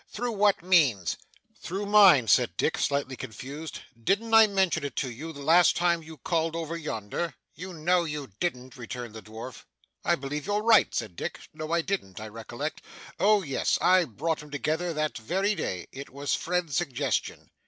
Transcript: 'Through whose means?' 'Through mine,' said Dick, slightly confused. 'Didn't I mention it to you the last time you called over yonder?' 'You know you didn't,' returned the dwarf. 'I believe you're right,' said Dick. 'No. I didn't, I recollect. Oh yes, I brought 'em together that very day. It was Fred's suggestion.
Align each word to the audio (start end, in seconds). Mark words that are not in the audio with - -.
'Through 0.09 0.35
whose 0.35 0.53
means?' 0.63 1.15
'Through 1.61 1.85
mine,' 1.85 2.27
said 2.27 2.57
Dick, 2.57 2.75
slightly 2.79 3.15
confused. 3.15 3.81
'Didn't 4.03 4.33
I 4.33 4.47
mention 4.47 4.83
it 4.83 4.95
to 4.95 5.11
you 5.11 5.31
the 5.31 5.43
last 5.43 5.75
time 5.75 6.01
you 6.01 6.17
called 6.17 6.55
over 6.55 6.75
yonder?' 6.75 7.35
'You 7.53 7.71
know 7.73 8.03
you 8.05 8.31
didn't,' 8.39 8.77
returned 8.77 9.13
the 9.13 9.21
dwarf. 9.21 9.63
'I 10.03 10.15
believe 10.15 10.47
you're 10.47 10.63
right,' 10.63 10.95
said 10.95 11.15
Dick. 11.15 11.41
'No. 11.53 11.71
I 11.71 11.83
didn't, 11.83 12.19
I 12.19 12.29
recollect. 12.29 12.81
Oh 13.19 13.43
yes, 13.43 13.77
I 13.79 14.05
brought 14.05 14.41
'em 14.41 14.49
together 14.49 14.91
that 14.91 15.19
very 15.19 15.53
day. 15.53 15.85
It 15.91 16.09
was 16.09 16.33
Fred's 16.33 16.75
suggestion. 16.75 17.51